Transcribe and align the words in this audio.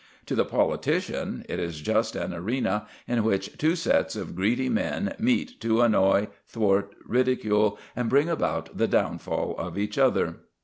To 0.25 0.33
the 0.33 0.45
politician 0.45 1.45
it 1.47 1.59
is 1.59 1.79
just 1.79 2.15
an 2.15 2.33
arena 2.33 2.87
in 3.07 3.23
which 3.23 3.55
two 3.59 3.75
sets 3.75 4.15
of 4.15 4.33
greedy 4.35 4.67
men 4.67 5.13
meet 5.19 5.59
to 5.61 5.81
annoy, 5.83 6.29
thwart, 6.47 6.95
ridicule, 7.05 7.77
and 7.95 8.09
bring 8.09 8.27
about 8.27 8.75
the 8.75 8.87
downfall 8.87 9.53
of 9.59 9.77
each 9.77 9.99
other. 9.99 10.37